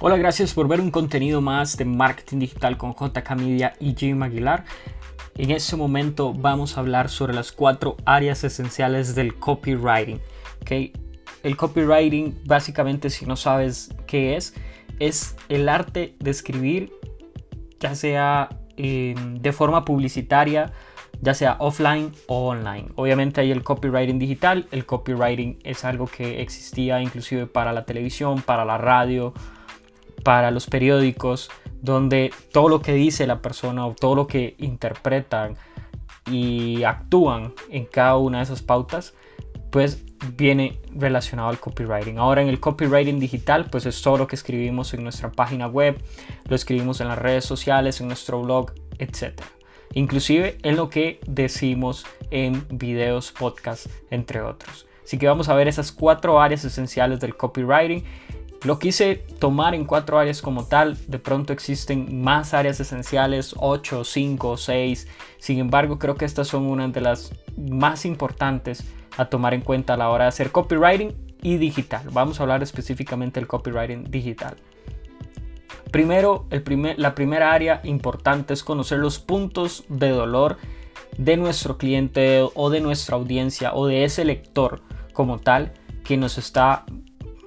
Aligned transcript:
Hola, 0.00 0.16
gracias 0.16 0.54
por 0.54 0.68
ver 0.68 0.80
un 0.80 0.92
contenido 0.92 1.40
más 1.40 1.76
de 1.76 1.84
marketing 1.84 2.38
digital 2.38 2.76
con 2.76 2.94
JK 2.94 3.30
Media 3.36 3.72
y 3.80 3.96
Jim 3.96 4.22
Aguilar. 4.22 4.64
En 5.36 5.50
este 5.50 5.74
momento 5.74 6.32
vamos 6.32 6.76
a 6.76 6.80
hablar 6.82 7.08
sobre 7.08 7.34
las 7.34 7.50
cuatro 7.50 7.96
áreas 8.04 8.44
esenciales 8.44 9.16
del 9.16 9.34
copywriting. 9.34 10.20
¿okay? 10.62 10.92
El 11.42 11.56
copywriting, 11.56 12.38
básicamente, 12.44 13.10
si 13.10 13.26
no 13.26 13.34
sabes 13.34 13.92
qué 14.06 14.36
es, 14.36 14.54
es 15.00 15.34
el 15.48 15.68
arte 15.68 16.14
de 16.20 16.30
escribir, 16.30 16.92
ya 17.80 17.96
sea 17.96 18.50
eh, 18.76 19.16
de 19.18 19.52
forma 19.52 19.84
publicitaria, 19.84 20.70
ya 21.20 21.34
sea 21.34 21.56
offline 21.58 22.12
o 22.28 22.46
online. 22.46 22.86
Obviamente 22.94 23.40
hay 23.40 23.50
el 23.50 23.64
copywriting 23.64 24.20
digital, 24.20 24.68
el 24.70 24.86
copywriting 24.86 25.58
es 25.64 25.84
algo 25.84 26.06
que 26.06 26.40
existía 26.40 27.02
inclusive 27.02 27.46
para 27.48 27.72
la 27.72 27.84
televisión, 27.84 28.42
para 28.42 28.64
la 28.64 28.78
radio, 28.78 29.34
para 30.28 30.50
los 30.50 30.66
periódicos, 30.66 31.50
donde 31.80 32.34
todo 32.52 32.68
lo 32.68 32.82
que 32.82 32.92
dice 32.92 33.26
la 33.26 33.40
persona 33.40 33.86
o 33.86 33.94
todo 33.94 34.14
lo 34.14 34.26
que 34.26 34.56
interpretan 34.58 35.56
y 36.30 36.84
actúan 36.84 37.54
en 37.70 37.86
cada 37.86 38.18
una 38.18 38.36
de 38.36 38.44
esas 38.44 38.60
pautas, 38.60 39.14
pues 39.70 40.04
viene 40.36 40.82
relacionado 40.94 41.48
al 41.48 41.58
copywriting. 41.58 42.18
Ahora 42.18 42.42
en 42.42 42.48
el 42.48 42.60
copywriting 42.60 43.18
digital, 43.18 43.70
pues 43.70 43.86
es 43.86 44.02
todo 44.02 44.18
lo 44.18 44.26
que 44.26 44.36
escribimos 44.36 44.92
en 44.92 45.02
nuestra 45.02 45.32
página 45.32 45.66
web, 45.66 45.98
lo 46.46 46.54
escribimos 46.54 47.00
en 47.00 47.08
las 47.08 47.16
redes 47.16 47.46
sociales, 47.46 48.02
en 48.02 48.08
nuestro 48.08 48.42
blog, 48.42 48.74
etc. 48.98 49.40
Inclusive 49.94 50.58
en 50.62 50.76
lo 50.76 50.90
que 50.90 51.20
decimos 51.26 52.04
en 52.30 52.66
videos, 52.68 53.32
podcasts, 53.32 53.88
entre 54.10 54.42
otros. 54.42 54.86
Así 55.02 55.16
que 55.16 55.26
vamos 55.26 55.48
a 55.48 55.54
ver 55.54 55.68
esas 55.68 55.90
cuatro 55.90 56.38
áreas 56.38 56.66
esenciales 56.66 57.18
del 57.18 57.34
copywriting 57.34 58.04
lo 58.64 58.78
quise 58.78 59.16
tomar 59.38 59.74
en 59.74 59.84
cuatro 59.84 60.18
áreas 60.18 60.42
como 60.42 60.64
tal, 60.64 60.96
de 61.06 61.18
pronto 61.18 61.52
existen 61.52 62.22
más 62.22 62.54
áreas 62.54 62.80
esenciales, 62.80 63.54
8, 63.56 64.04
5, 64.04 64.56
6, 64.56 65.08
sin 65.38 65.58
embargo 65.58 65.98
creo 65.98 66.16
que 66.16 66.24
estas 66.24 66.48
son 66.48 66.66
una 66.66 66.88
de 66.88 67.00
las 67.00 67.32
más 67.56 68.04
importantes 68.04 68.84
a 69.16 69.26
tomar 69.26 69.54
en 69.54 69.60
cuenta 69.60 69.94
a 69.94 69.96
la 69.96 70.10
hora 70.10 70.24
de 70.24 70.28
hacer 70.28 70.50
copywriting 70.50 71.14
y 71.42 71.56
digital. 71.56 72.08
Vamos 72.12 72.40
a 72.40 72.42
hablar 72.42 72.62
específicamente 72.62 73.38
del 73.38 73.46
copywriting 73.46 74.10
digital. 74.10 74.56
Primero, 75.92 76.46
la 76.96 77.14
primera 77.14 77.52
área 77.52 77.80
importante 77.84 78.52
es 78.52 78.62
conocer 78.62 78.98
los 78.98 79.18
puntos 79.18 79.84
de 79.88 80.10
dolor 80.10 80.58
de 81.16 81.36
nuestro 81.36 81.78
cliente 81.78 82.46
o 82.54 82.70
de 82.70 82.80
nuestra 82.80 83.16
audiencia 83.16 83.74
o 83.74 83.86
de 83.86 84.04
ese 84.04 84.24
lector 84.24 84.82
como 85.12 85.38
tal 85.38 85.72
que 86.04 86.16
nos 86.16 86.38
está 86.38 86.84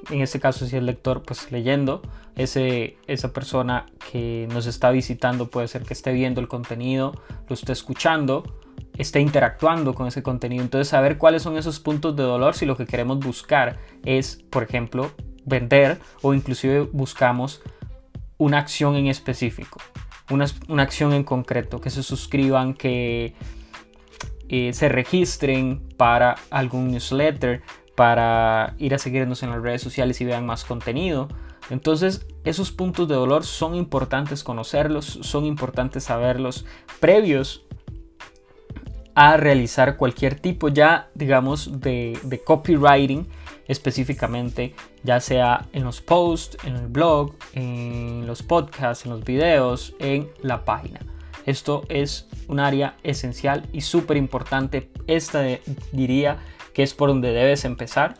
en 0.10 0.22
este 0.22 0.40
caso 0.40 0.66
si 0.66 0.76
el 0.76 0.86
lector 0.86 1.24
pues 1.24 1.52
leyendo, 1.52 2.02
ese, 2.36 2.98
esa 3.08 3.34
persona 3.34 3.86
que 4.12 4.48
nos 4.52 4.66
está 4.66 4.92
visitando 4.92 5.50
puede 5.50 5.68
ser 5.68 5.84
que 5.84 5.94
esté 5.94 6.12
viendo 6.14 6.42
el 6.42 6.48
contenido, 6.48 7.14
lo 7.48 7.54
esté 7.54 7.74
escuchando, 7.74 8.44
esté 8.98 9.20
interactuando 9.20 9.94
con 9.94 10.08
ese 10.08 10.24
contenido. 10.24 10.64
Entonces 10.64 10.88
saber 10.88 11.18
cuáles 11.18 11.44
son 11.44 11.58
esos 11.58 11.80
puntos 11.80 12.16
de 12.16 12.24
dolor 12.24 12.56
si 12.56 12.66
lo 12.66 12.78
que 12.78 12.86
queremos 12.86 13.20
buscar 13.20 13.80
es, 14.04 14.44
por 14.50 14.64
ejemplo, 14.64 15.12
vender 15.46 16.00
o 16.22 16.34
inclusive 16.34 16.82
buscamos 16.92 17.62
una 18.38 18.58
acción 18.58 18.96
en 18.96 19.08
específico, 19.08 19.80
una, 20.30 20.46
una 20.68 20.84
acción 20.84 21.14
en 21.14 21.24
concreto, 21.24 21.80
que 21.80 21.90
se 21.90 22.02
suscriban, 22.02 22.74
que 22.74 23.36
eh, 24.50 24.74
se 24.74 24.90
registren 24.90 25.82
para 25.96 26.36
algún 26.50 26.92
newsletter, 26.92 27.62
para 27.96 28.76
ir 28.78 28.94
a 28.94 28.98
seguirnos 28.98 29.44
en 29.44 29.52
las 29.52 29.62
redes 29.62 29.82
sociales 29.82 30.20
y 30.22 30.26
vean 30.26 30.46
más 30.46 30.64
contenido. 30.64 31.28
Entonces, 31.70 32.26
esos 32.44 32.72
puntos 32.72 33.08
de 33.08 33.16
dolor 33.16 33.46
son 33.46 33.76
importantes 33.76 34.44
conocerlos, 34.44 35.06
son 35.06 35.46
importantes 35.46 36.06
saberlos 36.06 36.66
previos 37.00 37.64
a 39.14 39.38
realizar 39.38 39.98
cualquier 39.98 40.40
tipo 40.40 40.70
ya, 40.70 41.10
digamos, 41.14 41.82
de, 41.82 42.42
copywriting 42.46 43.28
específicamente, 43.68 44.74
ya 45.04 45.20
sea 45.20 45.68
en 45.74 45.84
los 45.84 46.02
posts, 46.02 46.58
en 46.66 46.76
el 46.76 46.88
blog, 46.88 47.36
en 47.54 48.26
los 48.26 48.44
podcasts, 48.44 49.06
en 49.06 49.12
los 49.12 49.24
videos, 49.24 49.94
en 50.00 50.30
la 50.42 50.66
página. 50.66 51.00
Esto 51.46 51.84
es 51.90 52.28
un 52.48 52.60
área 52.60 52.96
esencial 53.04 53.68
y 53.72 53.82
súper 53.82 54.18
importante. 54.18 54.90
Esta 55.08 55.44
diría 55.92 56.38
que 56.74 56.84
es 56.84 56.94
por 56.94 57.10
donde 57.10 57.32
debes 57.32 57.66
empezar. 57.66 58.16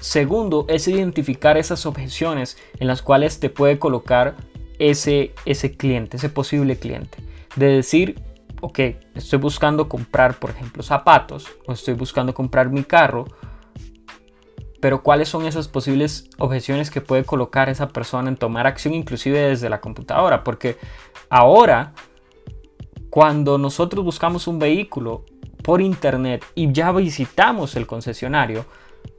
Segundo, 0.00 0.64
es 0.68 0.88
identificar 0.88 1.58
esas 1.58 1.84
objeciones 1.86 2.56
en 2.78 2.86
las 2.86 3.02
cuales 3.02 3.38
te 3.38 3.50
puede 3.50 3.78
colocar 3.78 4.36
ese, 4.78 5.34
ese 5.44 5.76
cliente, 5.76 6.16
ese 6.16 6.30
posible 6.30 6.78
cliente. 6.78 7.18
De 7.56 7.66
decir, 7.66 8.20
ok, 8.60 8.78
estoy 9.14 9.38
buscando 9.38 9.88
comprar, 9.88 10.38
por 10.38 10.50
ejemplo, 10.50 10.82
zapatos 10.82 11.46
o 11.66 11.72
estoy 11.72 11.94
buscando 11.94 12.34
comprar 12.34 12.70
mi 12.70 12.84
carro, 12.84 13.26
pero 14.80 15.02
cuáles 15.02 15.28
son 15.28 15.46
esas 15.46 15.68
posibles 15.68 16.30
objeciones 16.38 16.90
que 16.90 17.02
puede 17.02 17.24
colocar 17.24 17.68
esa 17.68 17.88
persona 17.88 18.30
en 18.30 18.36
tomar 18.36 18.66
acción 18.66 18.94
inclusive 18.94 19.38
desde 19.38 19.68
la 19.68 19.80
computadora, 19.80 20.42
porque 20.42 20.78
ahora 21.28 21.92
cuando 23.10 23.58
nosotros 23.58 24.04
buscamos 24.04 24.46
un 24.46 24.58
vehículo 24.58 25.24
por 25.70 25.82
internet 25.82 26.44
y 26.56 26.72
ya 26.72 26.90
visitamos 26.90 27.76
el 27.76 27.86
concesionario, 27.86 28.64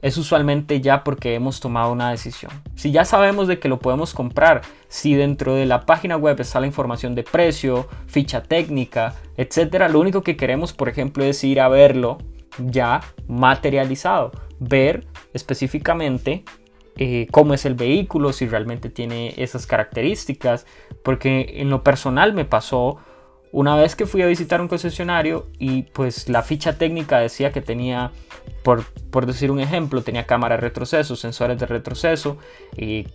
es 0.02 0.18
usualmente 0.18 0.82
ya 0.82 1.02
porque 1.02 1.34
hemos 1.34 1.60
tomado 1.60 1.90
una 1.90 2.10
decisión. 2.10 2.52
Si 2.74 2.92
ya 2.92 3.06
sabemos 3.06 3.48
de 3.48 3.58
que 3.58 3.70
lo 3.70 3.78
podemos 3.78 4.12
comprar, 4.12 4.60
si 4.86 5.14
dentro 5.14 5.54
de 5.54 5.64
la 5.64 5.86
página 5.86 6.18
web 6.18 6.38
está 6.38 6.60
la 6.60 6.66
información 6.66 7.14
de 7.14 7.22
precio, 7.22 7.88
ficha 8.06 8.42
técnica, 8.42 9.14
etcétera, 9.38 9.88
lo 9.88 9.98
único 9.98 10.22
que 10.22 10.36
queremos, 10.36 10.74
por 10.74 10.90
ejemplo, 10.90 11.24
es 11.24 11.42
ir 11.42 11.58
a 11.58 11.68
verlo 11.68 12.18
ya 12.58 13.00
materializado, 13.28 14.32
ver 14.58 15.06
específicamente 15.32 16.44
eh, 16.98 17.28
cómo 17.30 17.54
es 17.54 17.64
el 17.64 17.76
vehículo, 17.76 18.34
si 18.34 18.46
realmente 18.46 18.90
tiene 18.90 19.32
esas 19.38 19.66
características, 19.66 20.66
porque 21.02 21.54
en 21.62 21.70
lo 21.70 21.82
personal 21.82 22.34
me 22.34 22.44
pasó 22.44 22.98
una 23.52 23.76
vez 23.76 23.94
que 23.94 24.06
fui 24.06 24.22
a 24.22 24.26
visitar 24.26 24.60
un 24.62 24.68
concesionario 24.68 25.46
y 25.58 25.82
pues 25.82 26.28
la 26.30 26.42
ficha 26.42 26.78
técnica 26.78 27.18
decía 27.18 27.52
que 27.52 27.60
tenía, 27.60 28.10
por, 28.62 29.26
decir 29.26 29.50
un 29.50 29.60
ejemplo, 29.60 30.02
tenía 30.02 30.24
cámara 30.24 30.56
de 30.56 30.62
retroceso, 30.62 31.16
sensores 31.16 31.58
de 31.58 31.66
retroceso 31.66 32.38
y 32.76 33.06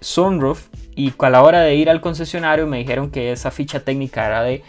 sunroof 0.00 0.68
y 0.94 1.14
a 1.18 1.30
la 1.30 1.42
hora 1.42 1.62
de 1.62 1.74
ir 1.74 1.88
al 1.88 2.02
concesionario 2.02 2.66
me 2.66 2.78
dijeron 2.78 3.10
que 3.10 3.32
esa 3.32 3.50
ficha 3.50 3.80
técnica 3.80 4.26
era 4.26 4.42
de 4.42 4.62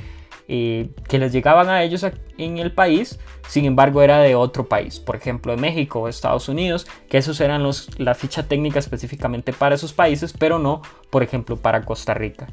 eh, 0.48 0.90
que 1.10 1.20
les 1.20 1.34
llegaban 1.34 1.70
a 1.70 1.84
ellos 1.84 2.06
en 2.38 2.58
el 2.58 2.72
país, 2.72 3.20
sin 3.50 3.66
embargo 3.66 4.02
era 4.02 4.20
de 4.20 4.36
otro 4.36 4.70
país, 4.70 5.02
por 5.02 5.18
ejemplo 5.18 5.54
de 5.54 5.62
México 5.62 6.00
o 6.00 6.08
Estados 6.08 6.48
Unidos, 6.48 6.88
que 7.10 7.18
esos 7.18 7.42
eran 7.42 7.62
los, 7.62 8.00
la 8.00 8.16
ficha 8.16 8.48
técnica 8.48 8.80
específicamente 8.80 9.52
para 9.52 9.76
esos 9.76 9.92
países, 9.92 10.32
pero 10.32 10.60
no, 10.60 10.82
por 11.10 11.24
ejemplo, 11.24 11.58
para 11.58 11.84
Costa 11.84 12.14
Rica. 12.14 12.48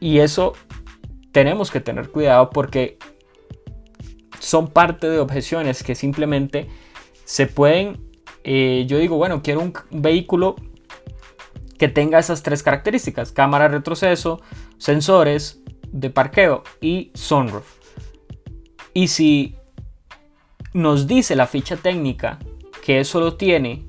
Y 0.00 0.18
eso 0.18 0.54
tenemos 1.34 1.72
que 1.72 1.80
tener 1.80 2.10
cuidado 2.10 2.48
porque 2.50 2.96
son 4.38 4.68
parte 4.68 5.10
de 5.10 5.18
objeciones 5.18 5.82
que 5.82 5.96
simplemente 5.96 6.68
se 7.24 7.48
pueden, 7.48 8.08
eh, 8.44 8.84
yo 8.86 8.98
digo, 8.98 9.16
bueno, 9.16 9.42
quiero 9.42 9.60
un, 9.60 9.72
vehículo 9.90 10.54
que 11.76 11.88
tenga 11.88 12.20
esas 12.20 12.44
tres 12.44 12.62
características, 12.62 13.32
cámara 13.32 13.66
retroceso, 13.66 14.40
sensores 14.78 15.60
de 15.88 16.08
parqueo 16.08 16.62
y 16.80 17.10
sunroof. 17.14 17.66
Y 18.92 19.08
si 19.08 19.56
nos 20.72 21.08
dice 21.08 21.34
la 21.34 21.48
ficha 21.48 21.76
técnica 21.76 22.38
que 22.84 23.00
eso 23.00 23.18
lo 23.18 23.36
tiene, 23.36 23.88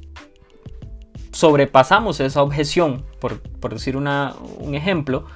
sobrepasamos 1.31 2.19
esa 2.21 2.41
objeción, 2.41 3.05
por, 3.19 3.39
decir 3.69 3.97
un 3.97 4.73
ejemplo, 4.73 5.27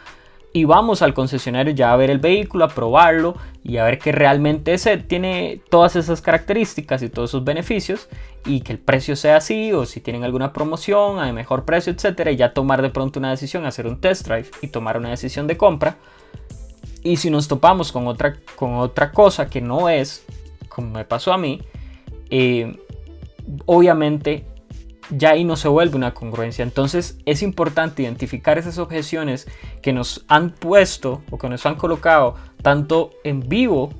y 0.51 0.65
vamos 0.65 1.01
al 1.01 1.13
concesionario 1.13 1.73
ya 1.73 1.93
a 1.93 1.95
ver 1.95 2.09
el 2.09 2.17
vehículo, 2.17 2.65
a 2.65 2.69
probarlo 2.69 3.35
y 3.63 3.77
a 3.77 3.83
ver 3.83 3.99
que 3.99 4.11
realmente 4.11 4.73
ese 4.73 4.97
tiene 4.97 5.61
todas 5.69 5.95
esas 5.95 6.21
características 6.21 7.03
y 7.03 7.09
todos 7.09 7.31
esos 7.31 7.43
beneficios 7.43 8.09
y 8.45 8.61
que 8.61 8.71
el 8.71 8.79
precio 8.79 9.15
sea 9.15 9.37
así 9.37 9.71
o 9.73 9.85
si 9.85 10.01
tienen 10.01 10.23
alguna 10.23 10.51
promoción 10.51 11.19
a 11.19 11.31
mejor 11.33 11.65
precio, 11.65 11.93
etcétera, 11.93 12.31
y 12.31 12.37
ya 12.37 12.53
tomar 12.53 12.81
de 12.81 12.89
pronto 12.89 13.19
una 13.19 13.29
decisión, 13.29 13.65
hacer 13.65 13.85
un 13.85 14.01
test 14.01 14.25
drive 14.25 14.49
y 14.61 14.67
tomar 14.67 14.97
una 14.97 15.09
decisión 15.09 15.45
de 15.45 15.57
compra. 15.57 15.97
Y 17.03 17.17
si 17.17 17.29
nos 17.29 17.47
topamos 17.47 17.91
con 17.91 18.07
otra, 18.07 18.37
con 18.55 18.75
otra 18.75 19.11
cosa 19.11 19.49
que 19.49 19.61
no 19.61 19.87
es, 19.87 20.25
como 20.67 20.89
me 20.89 21.05
pasó 21.05 21.31
a 21.31 21.37
mí, 21.37 21.61
eh, 22.29 22.75
obviamente 23.65 24.45
ya 25.09 25.31
ahí 25.31 25.43
no 25.43 25.55
se 25.55 25.67
vuelve 25.67 25.95
una 25.95 26.13
congruencia. 26.13 26.63
Entonces 26.63 27.17
es 27.25 27.41
importante 27.41 28.03
identificar 28.03 28.57
esas 28.57 28.77
objeciones 28.77 29.47
que 29.81 29.93
nos 29.93 30.25
han 30.27 30.51
puesto 30.51 31.21
o 31.29 31.37
que 31.37 31.49
nos 31.49 31.65
han 31.65 31.75
colocado 31.75 32.35
tanto 32.61 33.11
en 33.23 33.47
vivo 33.47 33.93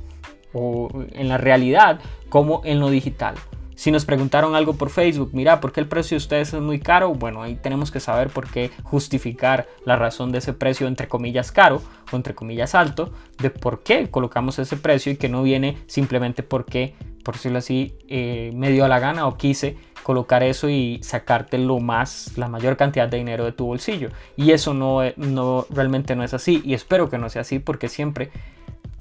o 0.54 0.90
en 1.14 1.28
la 1.28 1.38
realidad 1.38 2.00
como 2.30 2.62
en 2.66 2.80
lo 2.80 2.90
digital. 2.90 3.36
Si 3.80 3.92
nos 3.92 4.04
preguntaron 4.04 4.56
algo 4.56 4.74
por 4.74 4.90
Facebook, 4.90 5.30
mira, 5.32 5.62
¿por 5.62 5.72
qué 5.72 5.80
el 5.80 5.88
precio 5.88 6.16
de 6.16 6.18
ustedes 6.18 6.54
es 6.54 6.60
muy 6.60 6.82
caro? 6.82 7.14
Bueno, 7.14 7.42
ahí 7.42 7.56
tenemos 7.56 7.92
que 7.92 8.02
saber 8.02 8.28
por 8.28 8.52
qué 8.52 8.72
justificar 8.84 9.70
la 9.86 9.96
razón 9.96 10.34
de 10.34 10.40
ese 10.40 10.52
precio 10.52 10.86
entre 10.86 11.08
comillas 11.08 11.54
caro 11.54 11.82
o 12.12 12.18
entre 12.18 12.36
comillas 12.36 12.76
alto, 12.76 13.14
de 13.38 13.50
por 13.50 13.82
qué 13.82 14.12
colocamos 14.12 14.60
ese 14.60 14.76
precio 14.76 15.14
y 15.14 15.16
que 15.16 15.30
no 15.30 15.44
viene 15.44 15.78
simplemente 15.88 16.44
porque, 16.44 16.94
por 17.24 17.36
decirlo 17.36 17.60
así, 17.60 17.96
eh, 18.10 18.52
me 18.54 18.70
dio 18.70 18.86
la 18.90 19.00
gana 19.00 19.26
o 19.28 19.38
quise 19.38 19.78
colocar 20.04 20.44
eso 20.44 20.68
y 20.68 21.00
sacarte 21.02 21.58
lo 21.58 21.80
más, 21.80 22.38
la 22.38 22.50
mayor 22.50 22.76
cantidad 22.76 23.08
de 23.08 23.16
dinero 23.16 23.46
de 23.46 23.54
tu 23.54 23.66
bolsillo. 23.66 24.10
Y 24.36 24.52
eso 24.52 24.74
no, 24.74 25.00
no 25.16 25.66
realmente 25.70 26.18
no 26.18 26.26
es 26.26 26.34
así 26.34 26.62
y 26.66 26.74
espero 26.74 27.10
que 27.10 27.18
no 27.18 27.30
sea 27.30 27.44
así 27.44 27.60
porque 27.60 27.88
siempre 27.88 28.30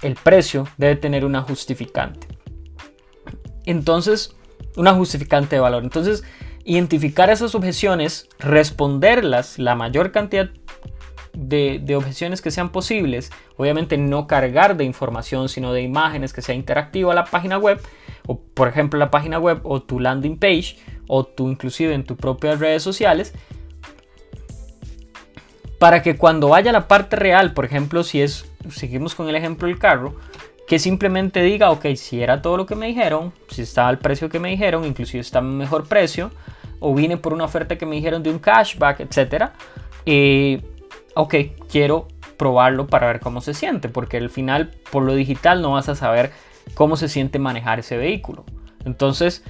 el 0.02 0.14
precio 0.14 0.68
debe 0.76 0.94
tener 0.94 1.24
una 1.24 1.42
justificante. 1.42 2.28
Entonces, 3.64 4.37
una 4.78 4.94
justificante 4.94 5.56
de 5.56 5.60
valor. 5.60 5.82
Entonces, 5.82 6.24
identificar 6.64 7.30
esas 7.30 7.54
objeciones, 7.54 8.28
responderlas, 8.38 9.58
la 9.58 9.74
mayor 9.74 10.12
cantidad 10.12 10.48
de, 11.34 11.94
objeciones 11.96 12.40
que 12.42 12.50
sean 12.50 12.70
posibles, 12.70 13.30
obviamente 13.56 13.96
no 13.98 14.26
cargar 14.26 14.76
de 14.76 14.84
información, 14.84 15.48
sino 15.48 15.72
de 15.72 15.82
imágenes 15.82 16.32
que 16.32 16.42
sea 16.42 16.54
interactiva 16.54 17.14
la 17.14 17.24
página 17.24 17.58
web, 17.58 17.80
o 18.26 18.40
por 18.40 18.68
ejemplo 18.68 18.98
la 18.98 19.10
página 19.10 19.38
web 19.38 19.60
o 19.64 19.82
tu 19.82 20.00
landing 20.00 20.38
page, 20.38 20.78
o 21.06 21.24
tú 21.24 21.48
inclusive 21.48 21.94
en 21.94 22.04
tus 22.04 22.16
propias 22.16 22.58
redes 22.58 22.82
sociales, 22.82 23.34
para 25.78 26.02
que 26.02 26.16
cuando 26.16 26.48
vaya 26.48 26.72
la 26.72 26.88
parte 26.88 27.16
real, 27.16 27.54
por 27.54 27.64
ejemplo, 27.64 28.02
si 28.02 28.20
es, 28.20 28.46
seguimos 28.68 29.14
con 29.14 29.28
el 29.28 29.36
ejemplo 29.36 29.68
del 29.68 29.78
carro, 29.78 30.16
que 30.68 30.78
simplemente 30.78 31.40
diga, 31.40 31.70
ok, 31.70 31.86
si 31.96 32.22
era 32.22 32.42
todo 32.42 32.58
lo 32.58 32.66
que 32.66 32.74
me 32.74 32.86
dijeron, 32.86 33.32
si 33.48 33.62
estaba 33.62 33.88
el 33.88 33.98
precio 33.98 34.28
que 34.28 34.38
me 34.38 34.50
dijeron, 34.50 34.84
inclusive 34.84 35.22
está 35.22 35.40
mejor 35.40 35.88
precio, 35.88 36.30
o 36.78 36.94
vine 36.94 37.16
por 37.16 37.32
una 37.32 37.44
oferta 37.44 37.78
que 37.78 37.86
me 37.86 37.96
dijeron 37.96 38.22
de 38.22 38.30
un 38.30 38.38
cashback, 38.38 39.00
etc. 39.00 39.46
Eh, 40.04 40.62
ok, 41.14 41.34
quiero 41.70 42.06
probarlo 42.36 42.86
para 42.86 43.06
ver 43.06 43.18
cómo 43.18 43.40
se 43.40 43.54
siente, 43.54 43.88
porque 43.88 44.18
al 44.18 44.28
final 44.28 44.70
por 44.92 45.04
lo 45.04 45.14
digital 45.14 45.62
no 45.62 45.72
vas 45.72 45.88
a 45.88 45.94
saber 45.94 46.32
cómo 46.74 46.96
se 46.96 47.08
siente 47.08 47.38
manejar 47.38 47.78
ese 47.78 47.96
vehículo. 47.96 48.44
Entonces, 48.84 49.42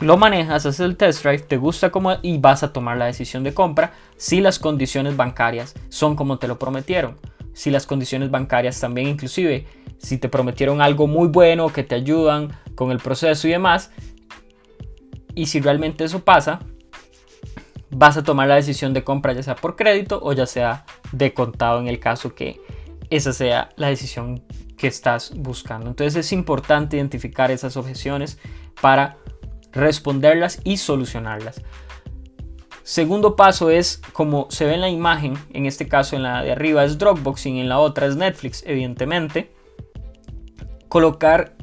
lo 0.00 0.16
manejas, 0.16 0.64
haces 0.64 0.80
el 0.80 0.96
test 0.96 1.22
drive, 1.22 1.40
te 1.40 1.58
gusta 1.58 1.90
cómo 1.90 2.16
y 2.22 2.38
vas 2.38 2.62
a 2.62 2.72
tomar 2.72 2.96
la 2.96 3.04
decisión 3.04 3.44
de 3.44 3.52
compra 3.52 3.92
si 4.16 4.40
las 4.40 4.58
condiciones 4.58 5.18
bancarias 5.18 5.74
son 5.90 6.16
como 6.16 6.38
te 6.38 6.48
lo 6.48 6.58
prometieron. 6.58 7.18
Si 7.52 7.70
las 7.70 7.86
condiciones 7.86 8.30
bancarias 8.30 8.80
también 8.80 9.08
inclusive 9.08 9.66
si 10.02 10.18
te 10.18 10.28
prometieron 10.28 10.80
algo 10.80 11.06
muy 11.06 11.28
bueno, 11.28 11.68
que 11.68 11.84
te 11.84 11.94
ayudan 11.94 12.48
con 12.74 12.90
el 12.90 12.98
proceso 12.98 13.46
y 13.46 13.50
demás, 13.50 13.90
y 15.34 15.46
si 15.46 15.60
realmente 15.60 16.04
eso 16.04 16.24
pasa, 16.24 16.60
vas 17.90 18.16
a 18.16 18.22
tomar 18.22 18.48
la 18.48 18.56
decisión 18.56 18.94
de 18.94 19.04
compra 19.04 19.32
ya 19.32 19.42
sea 19.42 19.56
por 19.56 19.76
crédito 19.76 20.20
o 20.22 20.32
ya 20.32 20.46
sea 20.46 20.84
de 21.12 21.34
contado 21.34 21.80
en 21.80 21.88
el 21.88 21.98
caso 21.98 22.34
que 22.34 22.60
esa 23.10 23.32
sea 23.32 23.68
la 23.76 23.88
decisión 23.88 24.42
que 24.76 24.86
estás 24.86 25.32
buscando. 25.36 25.88
Entonces 25.88 26.16
es 26.26 26.32
importante 26.32 26.96
identificar 26.96 27.50
esas 27.50 27.76
objeciones 27.76 28.38
para 28.80 29.18
responderlas 29.72 30.60
y 30.64 30.78
solucionarlas. 30.78 31.60
Segundo 32.82 33.36
paso 33.36 33.70
es, 33.70 34.00
como 34.12 34.46
se 34.50 34.64
ve 34.64 34.74
en 34.74 34.80
la 34.80 34.88
imagen, 34.88 35.34
en 35.52 35.66
este 35.66 35.86
caso 35.86 36.16
en 36.16 36.22
la 36.22 36.42
de 36.42 36.52
arriba 36.52 36.84
es 36.84 36.98
Dropbox 36.98 37.46
y 37.46 37.60
en 37.60 37.68
la 37.68 37.78
otra 37.78 38.06
es 38.06 38.16
Netflix, 38.16 38.64
evidentemente 38.66 39.59
colocar 40.90 41.54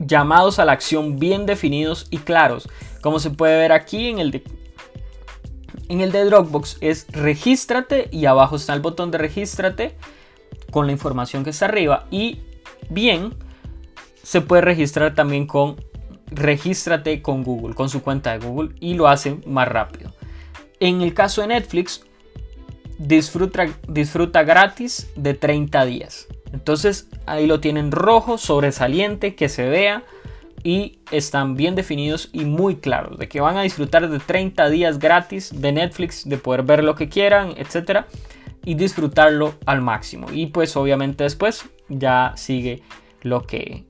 llamados 0.00 0.58
a 0.58 0.66
la 0.66 0.72
acción 0.72 1.18
bien 1.18 1.46
definidos 1.46 2.08
y 2.10 2.18
claros. 2.18 2.68
Como 3.00 3.20
se 3.20 3.30
puede 3.30 3.56
ver 3.56 3.72
aquí 3.72 4.08
en 4.08 4.18
el 4.18 4.32
de, 4.32 4.42
en 5.88 6.00
el 6.00 6.12
de 6.12 6.24
Dropbox 6.24 6.76
es 6.80 7.06
regístrate 7.12 8.08
y 8.10 8.26
abajo 8.26 8.56
está 8.56 8.74
el 8.74 8.80
botón 8.80 9.10
de 9.10 9.18
regístrate 9.18 9.96
con 10.70 10.86
la 10.86 10.92
información 10.92 11.44
que 11.44 11.50
está 11.50 11.66
arriba 11.66 12.06
y 12.10 12.40
bien 12.90 13.34
se 14.22 14.40
puede 14.40 14.62
registrar 14.62 15.14
también 15.14 15.46
con 15.46 15.76
regístrate 16.26 17.22
con 17.22 17.42
Google, 17.44 17.74
con 17.74 17.88
su 17.88 18.02
cuenta 18.02 18.36
de 18.36 18.44
Google 18.44 18.74
y 18.80 18.94
lo 18.94 19.08
hace 19.08 19.38
más 19.46 19.68
rápido. 19.68 20.12
En 20.80 21.02
el 21.02 21.14
caso 21.14 21.40
de 21.42 21.48
Netflix, 21.48 22.02
disfruta, 22.98 23.66
disfruta 23.86 24.42
gratis 24.42 25.08
de 25.14 25.34
30 25.34 25.84
días. 25.84 26.26
Entonces 26.52 27.08
ahí 27.26 27.46
lo 27.46 27.60
tienen 27.60 27.92
rojo, 27.92 28.38
sobresaliente, 28.38 29.34
que 29.34 29.48
se 29.48 29.68
vea 29.68 30.04
y 30.62 30.98
están 31.10 31.54
bien 31.54 31.74
definidos 31.74 32.28
y 32.32 32.44
muy 32.44 32.76
claros 32.76 33.18
de 33.18 33.28
que 33.28 33.40
van 33.40 33.56
a 33.56 33.62
disfrutar 33.62 34.08
de 34.08 34.18
30 34.18 34.68
días 34.68 34.98
gratis 34.98 35.60
de 35.60 35.72
Netflix, 35.72 36.28
de 36.28 36.36
poder 36.36 36.62
ver 36.62 36.84
lo 36.84 36.94
que 36.94 37.08
quieran, 37.08 37.54
etcétera 37.56 38.06
y 38.64 38.74
disfrutarlo 38.74 39.54
al 39.66 39.80
máximo. 39.80 40.26
Y 40.32 40.46
pues 40.46 40.76
obviamente 40.76 41.24
después 41.24 41.64
ya 41.88 42.32
sigue 42.36 42.82
lo 43.22 43.46
que 43.46 43.84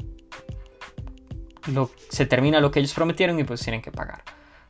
lo, 1.72 1.90
se 2.08 2.26
termina 2.26 2.60
lo 2.60 2.70
que 2.70 2.80
ellos 2.80 2.94
prometieron 2.94 3.38
y 3.38 3.44
pues 3.44 3.60
tienen 3.62 3.82
que 3.82 3.92
pagar 3.92 4.22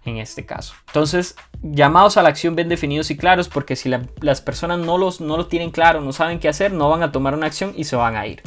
en 0.05 0.19
este 0.19 0.47
caso. 0.47 0.75
Entonces, 0.89 1.37
llamados 1.63 2.17
a 2.17 2.23
la 2.23 2.31
acción 2.31 2.57
bien 2.57 2.69
definidos 2.69 3.11
y 3.11 3.17
claros, 3.17 3.49
porque 3.49 3.77
si 3.77 3.91
las 4.21 4.41
personas 4.41 4.79
no, 4.79 4.99
los, 4.99 5.21
no 5.21 5.37
lo 5.37 5.47
tienen 5.47 5.71
claro, 5.71 6.01
no 6.01 6.13
saben 6.13 6.39
qué 6.39 6.49
hacer, 6.49 6.73
no 6.73 6.89
van 6.89 7.03
a 7.03 7.13
tomar 7.13 7.35
una 7.35 7.47
acción 7.47 7.73
y 7.77 7.85
se 7.85 7.97
van 7.97 8.17
a 8.17 8.27
ir. 8.27 8.43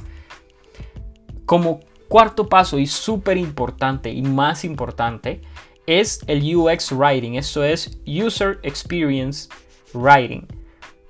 Como 1.45 1.81
cuarto 2.07 2.47
paso 2.47 2.79
y 2.79 2.87
súper 2.87 3.37
importante 3.37 4.11
y 4.11 4.21
más 4.21 4.63
importante 4.65 5.41
es 5.85 6.21
el 6.27 6.55
UX 6.55 6.91
Writing. 6.91 7.35
Esto 7.35 7.63
es 7.63 7.99
User 8.05 8.59
Experience 8.63 9.49
Writing 9.93 10.47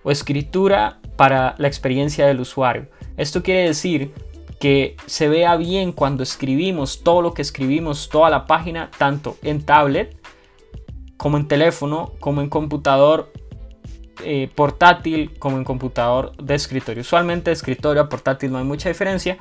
o 0.04 0.12
escritura 0.12 1.00
para 1.16 1.56
la 1.58 1.68
experiencia 1.68 2.26
del 2.26 2.42
usuario. 2.42 2.88
Esto 3.18 3.44
quiere 3.44 3.68
decir 3.68 4.14
que 4.60 4.96
se 5.06 5.28
vea 5.28 5.56
bien 5.58 5.92
cuando 5.92 6.24
escribimos 6.24 7.04
todo 7.04 7.22
lo 7.22 7.34
que 7.34 7.42
escribimos, 7.42 8.10
toda 8.10 8.30
la 8.30 8.46
página, 8.46 8.90
tanto 8.98 9.38
en 9.44 9.62
tablet 9.64 10.16
como 11.18 11.38
en 11.38 11.48
teléfono, 11.48 12.14
como 12.20 12.42
en 12.42 12.50
computador 12.50 13.32
eh, 14.24 14.50
portátil, 14.54 15.38
como 15.40 15.58
en 15.58 15.64
computador 15.64 16.36
de 16.38 16.56
escritorio. 16.56 17.02
Usualmente 17.02 17.50
de 17.50 17.54
escritorio 17.54 18.02
a 18.02 18.10
portátil 18.10 18.52
no 18.52 18.58
hay 18.58 18.64
mucha 18.64 18.90
diferencia. 18.90 19.38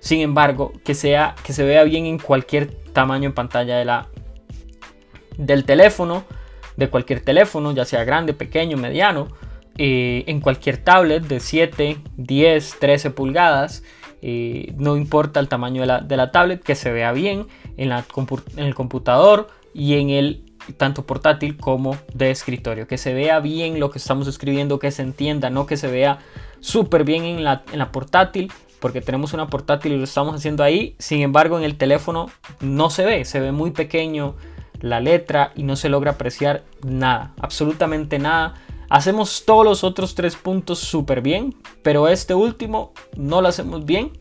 Sin 0.00 0.20
embargo, 0.20 0.72
que, 0.84 0.94
sea, 0.94 1.34
que 1.44 1.52
se 1.52 1.64
vea 1.64 1.84
bien 1.84 2.06
en 2.06 2.18
cualquier 2.18 2.70
tamaño 2.92 3.26
en 3.28 3.34
pantalla 3.34 3.76
de 3.78 3.84
la, 3.84 4.08
del 5.38 5.64
teléfono, 5.64 6.24
de 6.76 6.88
cualquier 6.88 7.20
teléfono, 7.20 7.72
ya 7.72 7.84
sea 7.84 8.04
grande, 8.04 8.34
pequeño, 8.34 8.76
mediano, 8.76 9.28
eh, 9.78 10.24
en 10.26 10.40
cualquier 10.40 10.78
tablet 10.78 11.22
de 11.24 11.40
7, 11.40 11.98
10, 12.16 12.76
13 12.78 13.10
pulgadas. 13.10 13.82
Eh, 14.22 14.72
no 14.76 14.96
importa 14.96 15.40
el 15.40 15.48
tamaño 15.48 15.82
de 15.82 15.86
la, 15.86 16.00
de 16.00 16.16
la, 16.16 16.30
tablet, 16.30 16.62
que 16.62 16.74
se 16.74 16.90
vea 16.90 17.12
bien 17.12 17.46
en, 17.76 17.90
la, 17.90 18.04
en 18.56 18.64
el 18.64 18.74
computador 18.74 19.48
y 19.72 19.94
en 19.94 20.10
el 20.10 20.45
tanto 20.72 21.06
portátil 21.06 21.56
como 21.56 21.96
de 22.14 22.30
escritorio. 22.30 22.86
Que 22.86 22.98
se 22.98 23.14
vea 23.14 23.40
bien 23.40 23.80
lo 23.80 23.90
que 23.90 23.98
estamos 23.98 24.26
escribiendo, 24.28 24.78
que 24.78 24.90
se 24.90 25.02
entienda, 25.02 25.50
no 25.50 25.66
que 25.66 25.76
se 25.76 25.88
vea 25.88 26.18
súper 26.60 27.04
bien 27.04 27.24
en 27.24 27.44
la, 27.44 27.64
en 27.72 27.78
la 27.78 27.92
portátil, 27.92 28.52
porque 28.80 29.00
tenemos 29.00 29.32
una 29.32 29.48
portátil 29.48 29.92
y 29.92 29.98
lo 29.98 30.04
estamos 30.04 30.34
haciendo 30.34 30.62
ahí. 30.62 30.94
Sin 30.98 31.20
embargo, 31.22 31.58
en 31.58 31.64
el 31.64 31.76
teléfono 31.76 32.30
no 32.60 32.90
se 32.90 33.04
ve, 33.04 33.24
se 33.24 33.40
ve 33.40 33.52
muy 33.52 33.70
pequeño 33.70 34.36
la 34.80 35.00
letra 35.00 35.52
y 35.54 35.62
no 35.62 35.76
se 35.76 35.88
logra 35.88 36.12
apreciar 36.12 36.64
nada, 36.82 37.32
absolutamente 37.40 38.18
nada. 38.18 38.54
Hacemos 38.88 39.44
todos 39.44 39.64
los 39.64 39.84
otros 39.84 40.14
tres 40.14 40.36
puntos 40.36 40.78
súper 40.78 41.20
bien, 41.20 41.54
pero 41.82 42.08
este 42.08 42.34
último 42.34 42.92
no 43.16 43.42
lo 43.42 43.48
hacemos 43.48 43.84
bien 43.84 44.12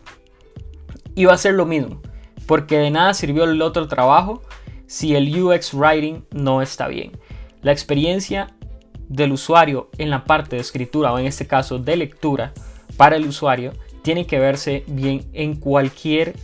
y 1.13 1.25
va 1.25 1.33
a 1.33 1.37
ser 1.37 1.53
lo 1.53 1.65
mismo, 1.65 2.01
porque 2.47 2.77
de 2.77 2.89
nada 2.89 3.13
sirvió 3.13 3.43
el 3.43 3.61
otro 3.61 3.87
trabajo 3.87 4.41
si 4.87 5.15
el 5.15 5.41
UX 5.41 5.73
Writing 5.73 6.25
no 6.31 6.61
está 6.61 6.87
bien. 6.87 7.11
La 7.61 7.71
experiencia 7.71 8.55
del 9.09 9.31
usuario 9.31 9.89
en 9.97 10.09
la 10.09 10.23
parte 10.25 10.55
de 10.55 10.61
escritura 10.61 11.13
o 11.13 11.19
en 11.19 11.25
este 11.25 11.47
caso 11.47 11.79
de 11.79 11.95
lectura 11.95 12.53
para 12.97 13.15
el 13.15 13.27
usuario 13.27 13.73
tiene 14.01 14.25
que 14.25 14.39
verse 14.39 14.83
bien 14.87 15.25
en 15.33 15.55
cualquier 15.55 16.35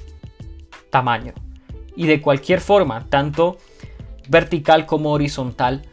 tamaño 0.90 1.34
y 1.96 2.08
de 2.08 2.22
cualquier 2.22 2.62
forma, 2.62 3.08
tanto 3.10 3.58
vertical 4.28 4.86
como 4.86 5.12
horizontal 5.12 5.84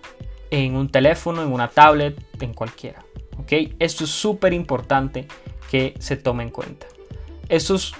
en 0.51 0.77
un 0.77 0.89
teléfono, 0.89 1.43
en 1.43 1.53
una 1.53 1.69
tablet, 1.69 2.19
en 2.41 2.55
cualquiera. 2.55 3.05
¿ok? 3.39 3.53
Esto 3.79 4.05
es 4.05 4.11
súper 4.11 4.53
importante 4.53 5.27
que 5.71 5.95
se 5.99 6.17
tome 6.17 6.45
en 6.45 6.51
cuenta. 6.51 6.87
Estos 7.49 7.95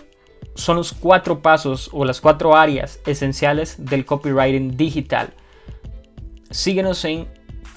son 0.55 0.77
los 0.77 0.93
cuatro 0.93 1.41
pasos 1.41 1.89
o 1.93 2.05
las 2.05 2.21
cuatro 2.21 2.57
áreas 2.57 3.01
esenciales 3.07 3.77
del 3.79 4.05
copywriting 4.05 4.77
digital. 4.77 5.33
Síguenos 6.51 7.05
en 7.05 7.29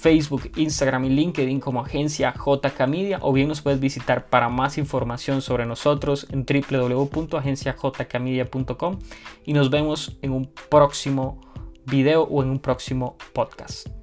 Facebook, 0.02 0.52
Instagram 0.56 1.06
y 1.06 1.10
LinkedIn 1.10 1.60
como 1.60 1.82
agencia 1.82 2.34
JK 2.34 2.88
Media 2.88 3.20
o 3.22 3.32
bien 3.32 3.48
nos 3.48 3.62
puedes 3.62 3.80
visitar 3.80 4.30
para 4.30 4.50
más 4.50 4.80
información 4.80 5.44
sobre 5.44 5.68
nosotros 5.68 6.26
en 6.32 6.44
www.agenciajkmedia.com 6.44 9.00
y 9.46 9.54
nos 9.54 9.70
vemos 9.70 10.18
en 10.24 10.32
un 10.32 10.52
próximo 10.70 11.40
video 11.86 12.24
o 12.24 12.42
en 12.42 12.50
un 12.50 12.58
próximo 12.60 13.16
podcast. 13.34 14.01